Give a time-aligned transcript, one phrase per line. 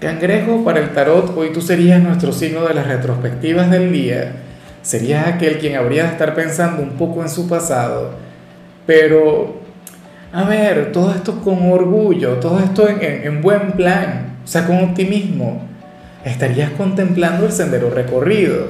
[0.00, 4.32] Cangrejo, para el tarot, hoy tú serías nuestro signo de las retrospectivas del día.
[4.80, 8.12] Serías aquel quien habría de estar pensando un poco en su pasado.
[8.86, 9.56] Pero,
[10.32, 14.78] a ver, todo esto con orgullo, todo esto en, en buen plan, o sea, con
[14.84, 15.62] optimismo.
[16.24, 18.68] Estarías contemplando el sendero recorrido.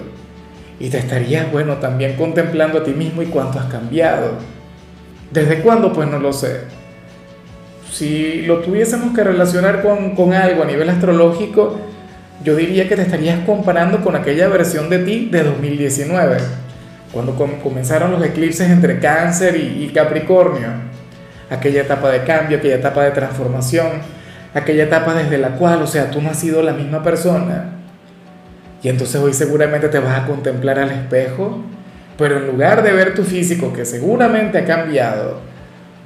[0.80, 4.38] Y te estarías, bueno, también contemplando a ti mismo y cuánto has cambiado.
[5.30, 5.93] ¿Desde cuándo?
[5.93, 6.77] Pues no lo sé
[7.91, 11.80] si lo tuviésemos que relacionar con, algo a nivel astrológico,
[12.45, 16.37] yo diría que te estarías comparando con aquella versión de ti de 2019,
[17.12, 20.68] cuando comenzaron los eclipses entre cáncer y Capricornio,
[21.51, 23.87] aquella etapa de cambio, aquella etapa de transformación,
[24.54, 27.73] aquella etapa desde la cual, o sea, tú no has sido la misma persona.
[28.82, 31.65] Y entonces hoy seguramente te vas a contemplar al espejo,
[32.16, 35.41] pero en lugar de ver tu físico, que seguramente ha cambiado,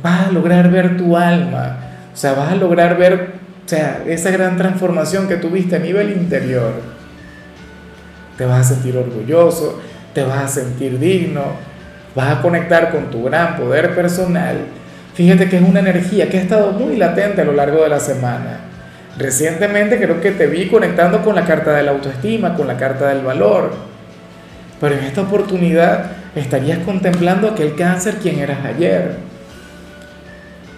[0.02, 1.76] vas a lograr ver tu alma,
[2.12, 6.10] o sea, vas a lograr ver, o sea, esa gran transformación que tuviste a nivel
[6.10, 6.72] interior.
[8.36, 9.80] Te vas a sentir orgulloso,
[10.12, 11.42] te vas a sentir digno,
[12.14, 14.56] vas a conectar con tu gran poder personal.
[15.14, 18.00] Fíjate que es una energía que ha estado muy latente a lo largo de la
[18.00, 18.60] semana.
[19.18, 23.08] Recientemente creo que te vi conectando con la carta de la autoestima, con la carta
[23.08, 23.72] del valor.
[24.80, 29.31] Pero en esta oportunidad estarías contemplando aquel cáncer quien eras ayer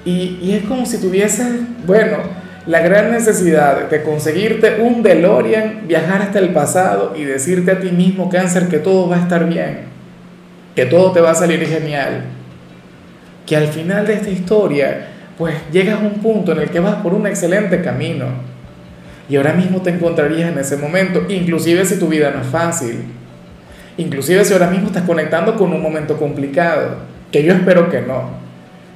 [0.04, 1.46] y, es como si tuvieses,
[1.86, 2.18] bueno,
[2.66, 7.90] la gran necesidad de conseguirte un DeLorean, viajar hasta el pasado y decirte a ti
[7.90, 9.80] mismo, cáncer, que todo va a estar bien,
[10.74, 12.24] que todo te va a salir genial.
[13.46, 16.96] Que al final de esta historia, pues llegas a un punto en el que vas
[16.96, 18.26] por un excelente camino.
[19.28, 23.04] Y ahora mismo te encontrarías en ese momento, inclusive si tu vida no es fácil.
[23.96, 26.96] Inclusive si ahora mismo estás conectando con un momento complicado,
[27.30, 28.43] que yo espero que no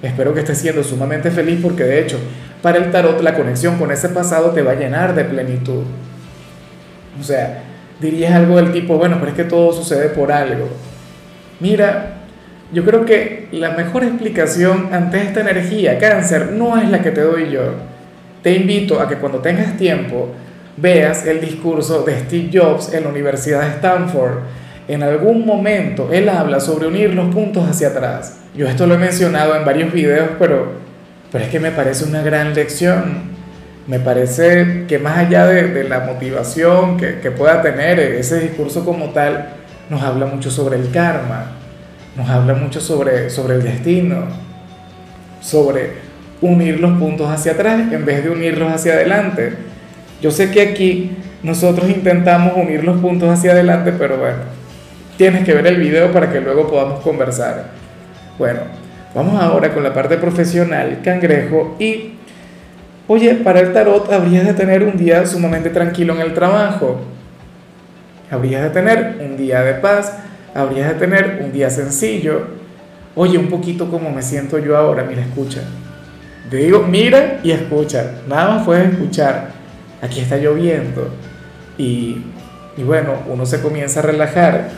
[0.03, 2.19] Espero que estés siendo sumamente feliz porque de hecho
[2.63, 5.83] para el tarot la conexión con ese pasado te va a llenar de plenitud.
[7.21, 7.63] O sea,
[8.01, 10.69] dirías algo del tipo, bueno, pero es que todo sucede por algo.
[11.61, 12.19] Mira,
[12.73, 17.23] yo creo que la mejor explicación ante esta energía, cáncer, no es la que te
[17.23, 17.75] doy yo.
[18.43, 20.29] Te invito a que cuando tengas tiempo
[20.77, 24.39] veas el discurso de Steve Jobs en la Universidad de Stanford
[24.89, 28.39] en algún momento él habla sobre unir los puntos hacia atrás.
[28.57, 30.73] Yo esto lo he mencionado en varios videos, pero,
[31.31, 33.39] pero es que me parece una gran lección.
[33.87, 39.11] Me parece que más allá de, la motivación que, que pueda tener ese discurso como
[39.11, 39.51] tal,
[39.89, 41.53] nos habla mucho sobre el karma,
[42.17, 44.25] nos habla mucho sobre, sobre el destino,
[45.41, 45.93] sobre
[46.41, 49.55] unir los puntos hacia atrás en vez de unirlos hacia adelante.
[50.21, 54.39] Yo sé que aquí nosotros intentamos unir los puntos hacia adelante, pero bueno,
[55.19, 57.65] tienes que ver el video para que luego podamos conversar.
[58.39, 58.61] Bueno,
[59.15, 62.13] vamos ahora con la parte profesional, cangrejo, y
[63.09, 67.01] oye, para el tarot habrías de tener un día sumamente tranquilo en el trabajo,
[68.31, 70.17] habrías de tener un día de paz,
[70.55, 72.57] habrías de tener un día sencillo.
[73.17, 75.63] Oye, un poquito como me siento yo ahora, mira, escucha.
[76.49, 79.49] Te digo, mira y escucha, nada más puedes escuchar.
[80.01, 81.09] Aquí está lloviendo
[81.77, 82.23] y,
[82.77, 84.69] y bueno, uno se comienza a relajar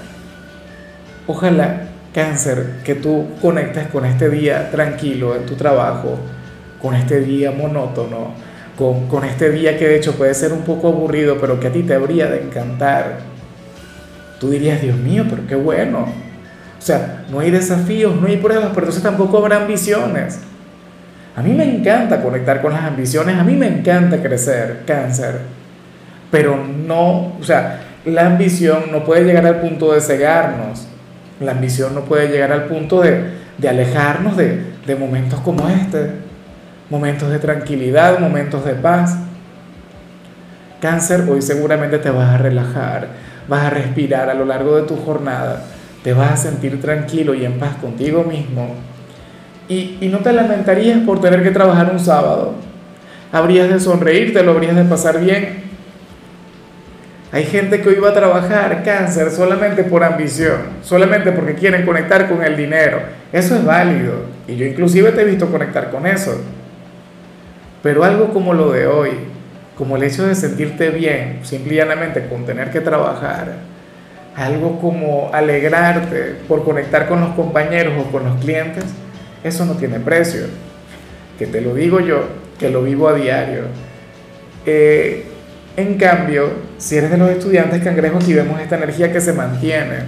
[1.27, 6.19] Ojalá, cáncer, que tú conectes con este día tranquilo en tu trabajo,
[6.81, 8.33] con este día monótono,
[8.77, 11.73] con, con este día que de hecho puede ser un poco aburrido, pero que a
[11.73, 13.19] ti te habría de encantar.
[14.41, 16.07] Tú dirías, Dios mío, pero qué bueno.
[16.79, 20.41] O sea, no hay desafíos, no hay pruebas, pero entonces tampoco habrá ambiciones.
[21.37, 25.41] A mí me encanta conectar con las ambiciones, a mí me encanta crecer, cáncer,
[26.31, 30.87] pero no, o sea, la ambición no puede llegar al punto de cegarnos.
[31.41, 33.31] La ambición no puede llegar al punto de,
[33.67, 36.11] alejarnos de, de momentos como este,
[36.91, 39.17] momentos de tranquilidad, momentos de paz.
[40.81, 43.09] Cáncer, hoy seguramente te vas a relajar,
[43.49, 45.63] vas a respirar a lo largo de tu jornada,
[46.03, 48.75] te vas a sentir tranquilo y en paz contigo mismo.
[49.69, 52.55] Y, y no te lamentarías por tener que trabajar un sábado.
[53.33, 55.60] Habrías de sonreírte, lo habrías de pasar bien
[57.33, 62.29] hay gente que hoy va a trabajar cáncer solamente por ambición, solamente porque quieren conectar
[62.29, 63.01] con el dinero.
[63.33, 64.25] Eso es válido.
[64.49, 66.41] Y yo inclusive te he visto conectar con eso.
[67.85, 69.11] Pero algo como lo de hoy,
[69.79, 73.55] como el hecho de sentirte bien, simplemente con tener que trabajar,
[74.35, 78.85] algo como alegrarte por conectar con los compañeros o con los clientes,
[79.45, 80.43] eso no tiene precio.
[81.39, 82.25] Que te lo digo yo,
[82.59, 83.63] que lo vivo a diario.
[84.67, 85.25] Eh,
[85.77, 89.99] en cambio, si eres de los estudiantes cangrejos, aquí vemos esta energía que se mantiene.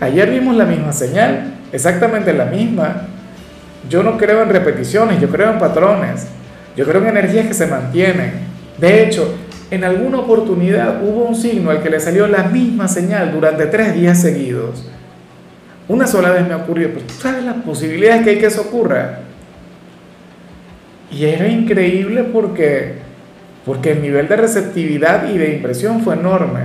[0.00, 3.06] Ayer vimos la misma señal, exactamente la misma.
[3.88, 6.26] Yo no creo en repeticiones, yo creo en patrones.
[6.76, 8.32] Yo creo en energías que se mantienen.
[8.78, 9.32] De hecho,
[9.70, 13.94] en alguna oportunidad hubo un signo al que le salió la misma señal durante tres
[13.94, 14.84] días seguidos.
[15.86, 19.20] Una sola vez me ocurrió, pero tú sabes las posibilidades que hay que eso ocurra.
[21.12, 23.01] Y era increíble porque,
[23.64, 26.60] porque el nivel de receptividad y de impresión fue enorme.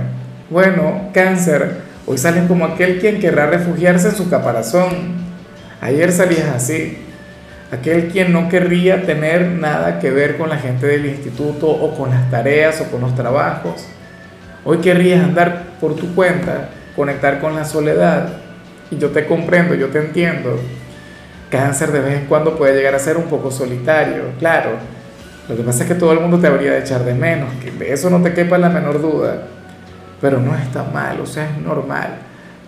[0.50, 5.18] Bueno, cáncer, hoy sales como aquel quien querrá refugiarse en su caparazón.
[5.80, 6.98] Ayer salías así
[7.70, 12.10] aquel quien no querría tener nada que ver con la gente del instituto o con
[12.10, 13.86] las tareas o con los trabajos.
[14.64, 18.28] Hoy querrías andar por tu cuenta, conectar con la soledad.
[18.90, 20.58] Y yo te comprendo, yo te entiendo.
[21.50, 24.70] Cáncer de vez en cuando puede llegar a ser un poco solitario, claro.
[25.48, 27.70] Lo que pasa es que todo el mundo te habría de echar de menos, que
[27.70, 29.44] de eso no te quepa la menor duda.
[30.20, 32.18] Pero no está mal, o sea, es normal.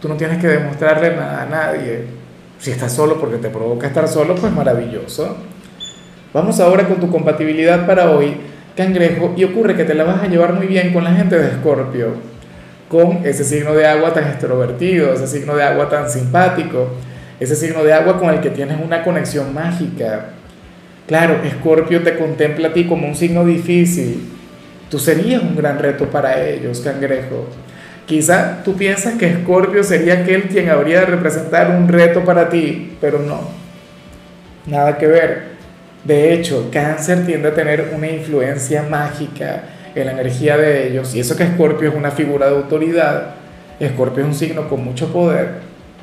[0.01, 2.05] Tú no tienes que demostrarle nada a nadie
[2.59, 5.37] si estás solo porque te provoca estar solo, pues maravilloso.
[6.33, 8.37] Vamos ahora con tu compatibilidad para hoy,
[8.77, 11.49] cangrejo, y ocurre que te la vas a llevar muy bien con la gente de
[11.49, 12.15] Escorpio,
[12.89, 16.89] con ese signo de agua tan extrovertido, ese signo de agua tan simpático,
[17.41, 20.27] ese signo de agua con el que tienes una conexión mágica.
[21.11, 24.29] Claro, Escorpio te contempla a ti como un signo difícil.
[24.89, 27.49] Tú serías un gran reto para ellos, cangrejo.
[28.07, 32.97] Quizá tú piensas que Escorpio sería aquel quien habría de representar un reto para ti,
[33.01, 33.41] pero no.
[34.67, 35.43] Nada que ver.
[36.05, 39.65] De hecho, Cáncer tiende a tener una influencia mágica
[39.97, 41.13] en la energía de ellos.
[41.17, 43.35] Y eso que Escorpio es una figura de autoridad.
[43.81, 45.55] Escorpio es un signo con mucho poder.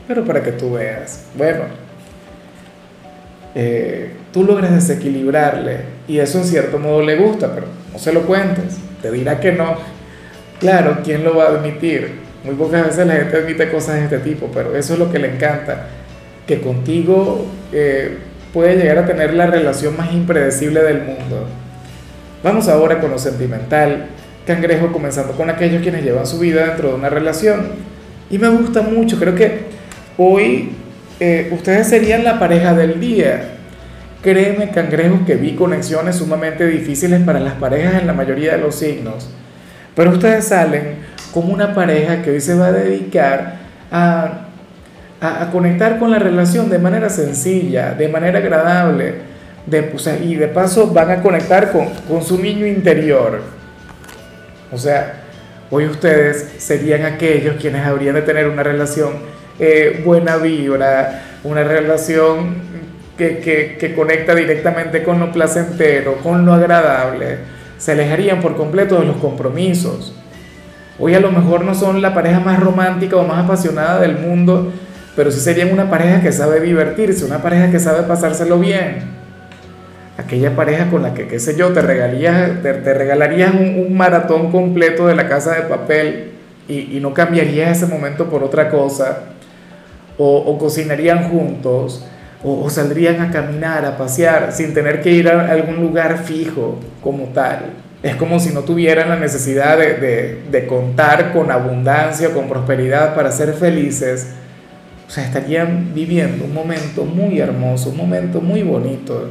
[0.05, 1.27] Pero para que tú veas.
[1.37, 1.86] Bueno,
[3.55, 5.97] eh, tú logras desequilibrarle.
[6.07, 8.77] Y eso en cierto modo le gusta, pero no se lo cuentes.
[9.01, 9.77] Te dirá que no
[10.59, 12.13] Claro, ¿quién lo va a admitir?
[12.43, 15.19] Muy pocas veces la gente admite cosas de este tipo, pero eso es lo que
[15.19, 15.87] le encanta,
[16.47, 18.17] que contigo eh,
[18.53, 21.47] puede llegar a tener la relación más impredecible del mundo.
[22.43, 24.07] Vamos ahora con lo sentimental,
[24.47, 27.67] cangrejo, comenzando con aquellos quienes llevan su vida dentro de una relación.
[28.31, 29.65] Y me gusta mucho, creo que
[30.17, 30.71] hoy
[31.19, 33.53] eh, ustedes serían la pareja del día.
[34.21, 38.75] Créeme, cangrejo, que vi conexiones sumamente difíciles para las parejas en la mayoría de los
[38.75, 39.29] signos
[39.97, 40.97] pero ustedes salen
[41.33, 43.55] como una pareja que hoy se va a dedicar
[43.91, 44.43] a,
[45.51, 49.15] conectar con la relación de manera sencilla, de manera agradable,
[49.65, 49.91] de,
[50.23, 53.41] y de paso van a conectar con, con su niño interior.
[54.71, 55.23] O sea,
[55.71, 59.13] hoy ustedes serían aquellos quienes habrían de tener una relación
[59.59, 62.55] eh, buena vibra, una relación
[63.17, 68.99] que, que, que, conecta directamente con lo placentero, con lo agradable se alejarían por completo
[68.99, 70.13] de los compromisos.
[70.99, 74.71] Hoy a lo mejor no son la pareja más romántica o más apasionada del mundo,
[75.15, 79.15] pero sí serían una pareja que sabe divertirse, una pareja que sabe pasárselo bien.
[80.17, 85.05] Aquella pareja con la que, qué sé yo, te, regalarías, te, regalarías un, maratón completo
[85.05, 86.31] de la casa de papel
[86.67, 89.19] y, no cambiarías ese momento por otra cosa.
[90.17, 92.03] O, cocinarían juntos
[92.43, 97.25] o, saldrían a caminar, a pasear, sin tener que ir a algún lugar fijo como
[97.25, 97.73] tal.
[98.03, 103.31] Es como si no tuvieran la necesidad de, de, contar con abundancia, con prosperidad para
[103.31, 104.33] ser felices.
[105.07, 109.29] O sea, estarían viviendo un momento muy hermoso, un momento muy bonito.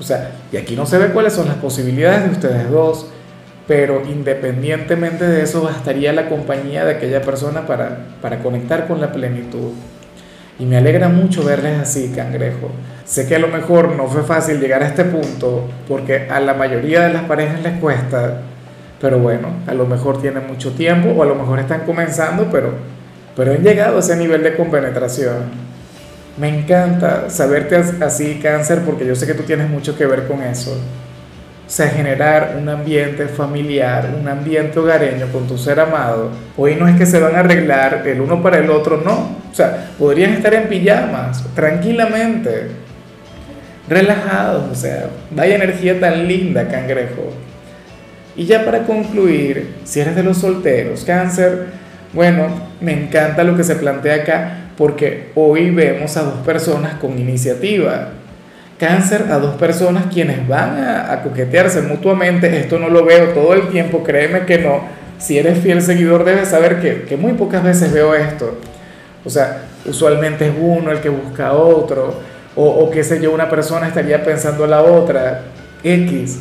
[0.00, 3.06] O sea, y aquí no se ve cuáles son las posibilidades de ustedes dos,
[3.66, 9.12] pero independientemente de eso, bastaría la compañía de aquella persona para, para conectar con la
[9.12, 9.72] plenitud.
[10.58, 12.70] Y me alegra mucho verles así, cangrejo.
[13.04, 16.54] Sé que a lo mejor no fue fácil llegar a este punto, porque a la
[16.54, 18.42] mayoría de las parejas les cuesta,
[19.00, 22.74] pero bueno, a lo mejor tienen mucho tiempo o a lo mejor están comenzando, pero,
[23.34, 25.70] pero han llegado a ese nivel de compenetración.
[26.36, 30.42] Me encanta saberte así, cáncer, porque yo sé que tú tienes mucho que ver con
[30.42, 30.76] eso.
[31.70, 36.32] O sea, generar un ambiente familiar, un ambiente hogareño con tu ser amado.
[36.56, 39.36] Hoy no es que se van a arreglar el uno para el otro, no.
[39.48, 42.70] O sea, podrían estar en pijamas, tranquilamente,
[43.88, 44.64] relajados.
[44.68, 47.32] O sea, vaya energía tan linda, cangrejo.
[48.34, 51.66] Y ya para concluir, si eres de los solteros, cáncer,
[52.12, 52.48] bueno,
[52.80, 58.08] me encanta lo que se plantea acá porque hoy vemos a dos personas con iniciativa
[58.80, 62.58] cáncer a dos personas quienes van a, coquetearse mutuamente.
[62.58, 64.80] Esto no lo veo todo el tiempo, créeme que no,
[65.18, 68.58] si eres fiel seguidor debes saber que, que muy pocas veces veo esto.
[69.24, 72.14] O sea, usualmente es uno el que busca a otro,
[72.56, 75.42] o, o qué sé yo, una persona estaría pensando en la otra,
[75.84, 76.40] X.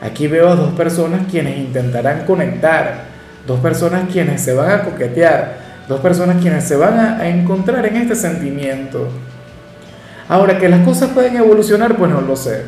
[0.00, 3.04] Aquí veo a dos personas quienes intentarán conectar,
[3.46, 5.56] dos personas quienes se van a coquetear,
[5.88, 9.08] dos personas quienes se van a, encontrar en este sentimiento.
[10.28, 12.62] Ahora, que las cosas pueden evolucionar, pues no lo sé.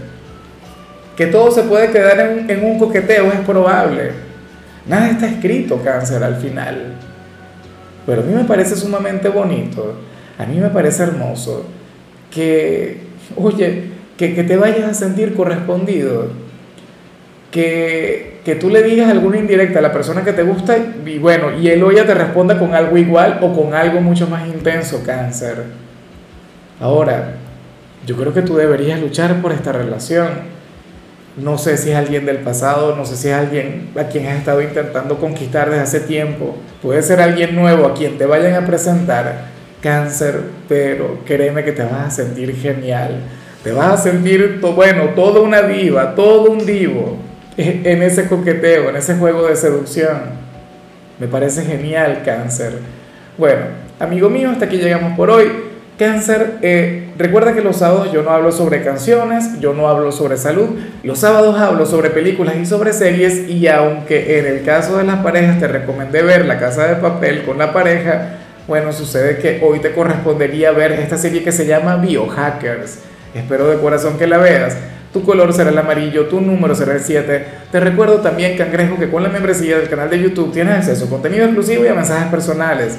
[1.17, 4.13] Que todo se puede quedar en, un coqueteo es probable.
[4.87, 6.95] Nada está escrito cáncer al final.
[8.07, 9.97] Pero a mí me parece sumamente bonito,
[10.39, 11.67] a mí me parece hermoso
[12.31, 13.01] que,
[13.37, 16.29] oye, que, que te vayas a sentir correspondido,
[17.51, 21.59] que, que, tú le digas alguna indirecta a la persona que te gusta y bueno,
[21.59, 25.03] y él o ella te responda con algo igual o con algo mucho más intenso,
[25.05, 25.65] cáncer.
[26.81, 27.35] Ahora,
[28.09, 30.59] yo creo que tú deberías luchar por esta relación
[31.41, 34.39] no sé si es alguien del pasado, no sé si es alguien a quien has
[34.39, 36.57] estado intentando conquistar desde hace tiempo.
[36.83, 39.45] Puede ser alguien nuevo a quien te vayan a presentar
[39.81, 43.21] cáncer, pero créeme que te vas a sentir genial.
[43.63, 47.19] Te vas a sentir, bueno, toda una diva, todo un divo
[47.57, 50.19] en ese coqueteo, en ese juego de seducción.
[51.21, 52.79] Me parece genial, cáncer.
[53.37, 53.63] Bueno,
[54.01, 55.47] amigo mío, hasta aquí llegamos por hoy.
[55.99, 60.37] Cáncer, eh, recuerda que los sábados yo no hablo sobre canciones, yo no hablo sobre
[60.37, 60.69] salud,
[61.03, 65.23] los sábados hablo sobre películas y sobre series y aunque en el caso de las
[65.23, 69.81] parejas te recomendé ver La Casa de Papel con la pareja, bueno, sucede que hoy
[69.81, 72.99] te correspondería ver esta serie que se llama Biohackers.
[73.35, 74.77] Espero de corazón que la veas.
[75.13, 77.45] Tu color será el amarillo, tu número será el 7.
[77.73, 81.09] Te recuerdo también, cangrejo, que con la membresía del canal de YouTube tienes acceso a
[81.09, 82.99] contenido exclusivo y a mensajes personales.